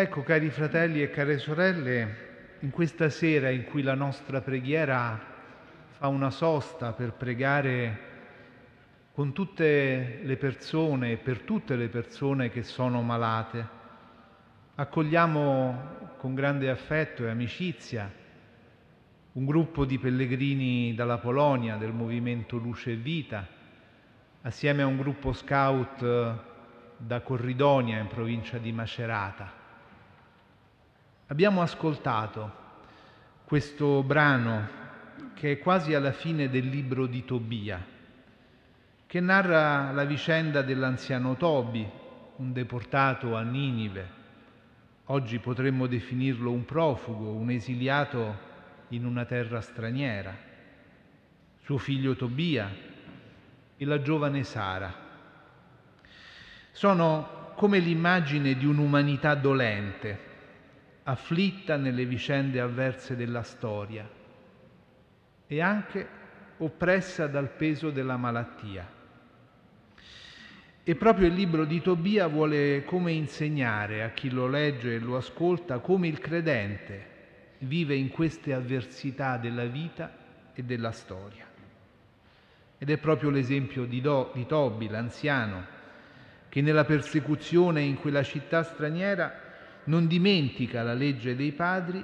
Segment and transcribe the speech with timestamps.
[0.00, 2.16] Ecco, cari fratelli e care sorelle,
[2.60, 5.20] in questa sera in cui la nostra preghiera
[5.90, 7.98] fa una sosta per pregare
[9.12, 13.68] con tutte le persone e per tutte le persone che sono malate,
[14.76, 18.10] accogliamo con grande affetto e amicizia
[19.32, 23.46] un gruppo di pellegrini dalla Polonia del movimento Luce e Vita,
[24.40, 26.38] assieme a un gruppo scout
[26.96, 29.58] da Corridonia in provincia di Macerata.
[31.30, 32.52] Abbiamo ascoltato
[33.44, 34.68] questo brano
[35.34, 37.80] che è quasi alla fine del libro di Tobia,
[39.06, 41.88] che narra la vicenda dell'anziano Tobi,
[42.38, 44.08] un deportato a Ninive.
[45.04, 48.36] Oggi potremmo definirlo un profugo, un esiliato
[48.88, 50.36] in una terra straniera,
[51.62, 52.68] suo figlio Tobia
[53.76, 54.92] e la giovane Sara.
[56.72, 60.29] Sono come l'immagine di un'umanità dolente,
[61.10, 64.08] afflitta nelle vicende avverse della storia
[65.46, 66.08] e anche
[66.58, 68.98] oppressa dal peso della malattia.
[70.82, 75.16] E proprio il libro di Tobia vuole come insegnare a chi lo legge e lo
[75.16, 77.08] ascolta come il credente
[77.58, 80.16] vive in queste avversità della vita
[80.54, 81.44] e della storia.
[82.78, 85.66] Ed è proprio l'esempio di, Do, di Tobi, l'anziano,
[86.48, 89.49] che nella persecuzione in quella città straniera
[89.90, 92.02] non dimentica la legge dei padri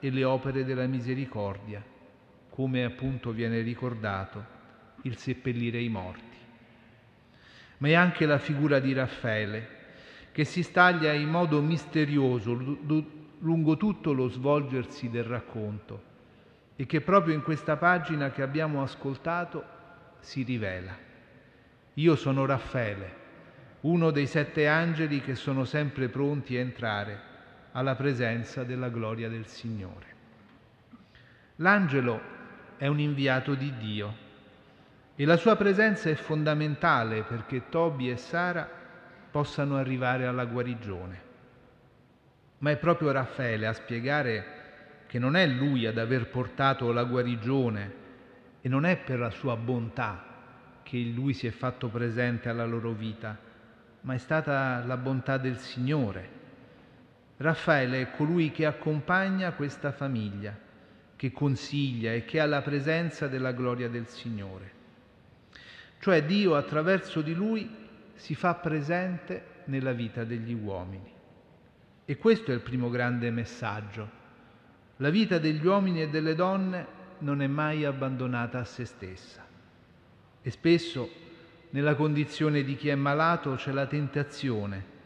[0.00, 1.80] e le opere della misericordia,
[2.50, 4.44] come appunto viene ricordato
[5.02, 6.36] il seppellire i morti.
[7.78, 9.76] Ma è anche la figura di Raffaele,
[10.32, 12.52] che si staglia in modo misterioso
[13.38, 16.02] lungo tutto lo svolgersi del racconto
[16.74, 19.64] e che proprio in questa pagina che abbiamo ascoltato
[20.18, 20.96] si rivela.
[21.94, 23.14] Io sono Raffaele,
[23.82, 27.26] uno dei sette angeli che sono sempre pronti a entrare
[27.78, 30.06] alla presenza della gloria del Signore.
[31.56, 32.20] L'angelo
[32.76, 34.26] è un inviato di Dio
[35.14, 38.68] e la sua presenza è fondamentale perché Tobi e Sara
[39.30, 41.22] possano arrivare alla guarigione.
[42.58, 44.56] Ma è proprio Raffaele a spiegare
[45.06, 47.92] che non è lui ad aver portato la guarigione
[48.60, 50.24] e non è per la sua bontà
[50.82, 53.38] che lui si è fatto presente alla loro vita,
[54.00, 56.38] ma è stata la bontà del Signore.
[57.38, 60.56] Raffaele è colui che accompagna questa famiglia,
[61.14, 64.72] che consiglia e che ha la presenza della gloria del Signore.
[66.00, 67.68] Cioè Dio attraverso di lui
[68.14, 71.12] si fa presente nella vita degli uomini.
[72.04, 74.16] E questo è il primo grande messaggio.
[74.96, 76.86] La vita degli uomini e delle donne
[77.18, 79.46] non è mai abbandonata a se stessa.
[80.42, 81.08] E spesso
[81.70, 84.96] nella condizione di chi è malato c'è la tentazione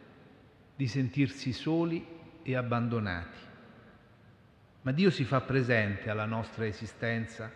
[0.76, 3.39] di sentirsi soli e abbandonati.
[4.83, 7.53] Ma Dio si fa presente alla nostra esistenza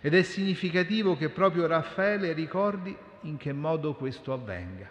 [0.00, 4.88] ed è significativo che proprio Raffaele ricordi in che modo questo avvenga.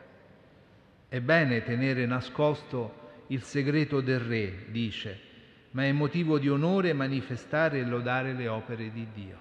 [1.08, 5.20] È bene tenere nascosto il segreto del Re, dice,
[5.72, 9.38] ma è motivo di onore manifestare e lodare le opere di Dio.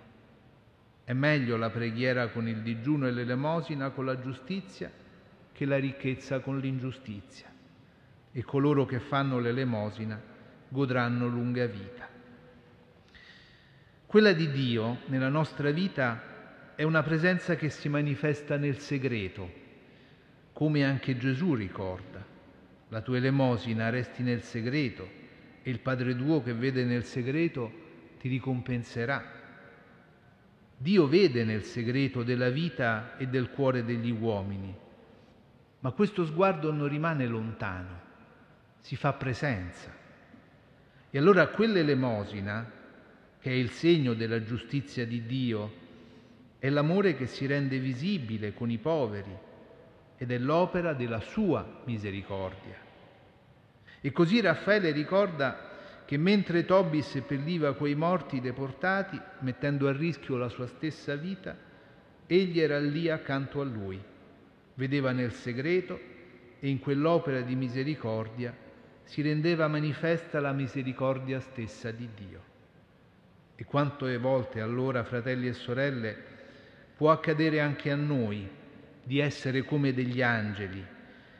[1.04, 4.90] È meglio la preghiera con il digiuno e l'elemosina con la giustizia
[5.52, 7.51] che la ricchezza con l'ingiustizia.
[8.32, 10.20] E coloro che fanno l'elemosina
[10.68, 12.08] godranno lunga vita.
[14.06, 19.50] Quella di Dio nella nostra vita è una presenza che si manifesta nel segreto,
[20.52, 22.24] come anche Gesù ricorda.
[22.88, 25.08] La tua elemosina resti nel segreto
[25.62, 27.70] e il Padre tuo che vede nel segreto
[28.18, 29.40] ti ricompenserà.
[30.76, 34.74] Dio vede nel segreto della vita e del cuore degli uomini,
[35.80, 38.00] ma questo sguardo non rimane lontano,
[38.82, 39.90] si fa presenza.
[41.10, 42.70] E allora quell'elemosina,
[43.40, 45.80] che è il segno della giustizia di Dio,
[46.58, 49.36] è l'amore che si rende visibile con i poveri
[50.16, 52.76] ed è l'opera della sua misericordia.
[54.00, 55.70] E così Raffaele ricorda
[56.04, 61.56] che mentre Tobi seppelliva quei morti deportati, mettendo a rischio la sua stessa vita,
[62.26, 64.00] egli era lì accanto a lui,
[64.74, 65.98] vedeva nel segreto
[66.58, 68.61] e in quell'opera di misericordia
[69.12, 72.42] si rendeva manifesta la misericordia stessa di Dio.
[73.54, 76.16] E quante volte allora, fratelli e sorelle,
[76.96, 78.48] può accadere anche a noi
[79.04, 80.82] di essere come degli angeli,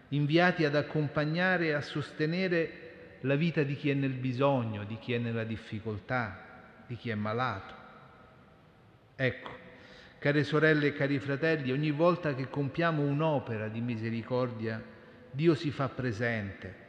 [0.09, 5.15] inviati ad accompagnare e a sostenere la vita di chi è nel bisogno, di chi
[5.15, 7.75] è nella difficoltà, di chi è malato.
[9.17, 9.51] Ecco,
[10.19, 14.85] care sorelle e cari fratelli, ogni volta che compiamo un'opera di misericordia,
[15.31, 16.83] Dio si fa presente,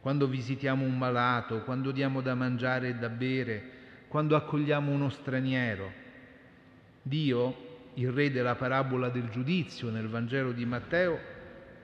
[0.00, 5.92] quando visitiamo un malato, quando diamo da mangiare e da bere, quando accogliamo uno straniero.
[7.02, 11.18] Dio, il re della parabola del giudizio nel Vangelo di Matteo,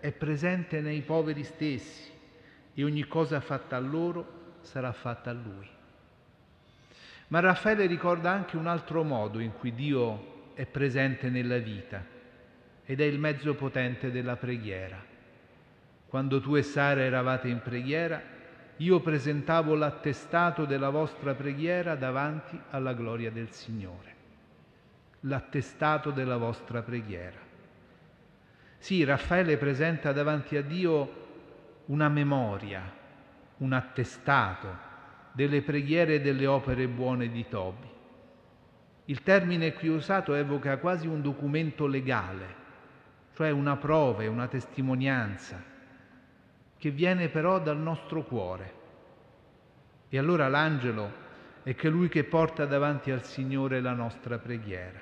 [0.00, 2.10] è presente nei poveri stessi
[2.74, 5.68] e ogni cosa fatta a loro sarà fatta a lui.
[7.28, 12.04] Ma Raffaele ricorda anche un altro modo in cui Dio è presente nella vita
[12.84, 15.14] ed è il mezzo potente della preghiera.
[16.08, 18.22] Quando tu e Sara eravate in preghiera,
[18.78, 24.14] io presentavo l'attestato della vostra preghiera davanti alla gloria del Signore.
[25.20, 27.38] L'attestato della vostra preghiera.
[28.78, 31.24] Sì, Raffaele presenta davanti a Dio
[31.86, 32.82] una memoria,
[33.58, 34.84] un attestato
[35.32, 37.88] delle preghiere e delle opere buone di Tobi.
[39.06, 42.64] Il termine qui usato evoca quasi un documento legale,
[43.34, 45.74] cioè una prova una testimonianza,
[46.78, 48.74] che viene però dal nostro cuore.
[50.08, 51.24] E allora l'angelo
[51.62, 55.00] è colui che porta davanti al Signore la nostra preghiera.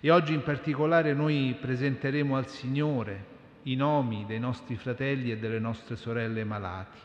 [0.00, 5.58] E oggi in particolare noi presenteremo al Signore i nomi dei nostri fratelli e delle
[5.58, 6.98] nostre sorelle malati.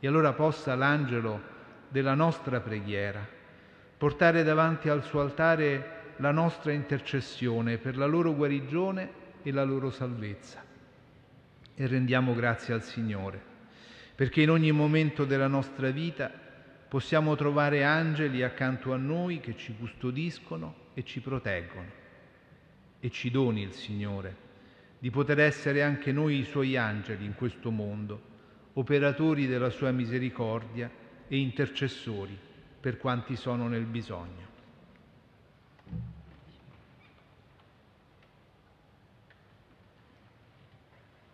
[0.00, 1.40] E allora possa l'angelo
[1.88, 3.40] della nostra preghiera
[4.02, 9.08] portare davanti al suo altare la nostra intercessione per la loro guarigione
[9.44, 10.71] e la loro salvezza.
[11.74, 13.40] E rendiamo grazie al Signore,
[14.14, 16.30] perché in ogni momento della nostra vita
[16.88, 22.00] possiamo trovare angeli accanto a noi che ci custodiscono e ci proteggono.
[23.00, 24.50] E ci doni il Signore
[25.02, 28.22] di poter essere anche noi i suoi angeli in questo mondo,
[28.74, 30.88] operatori della sua misericordia
[31.26, 32.38] e intercessori
[32.78, 34.51] per quanti sono nel bisogno.